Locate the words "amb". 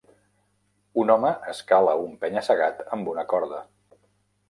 2.99-3.15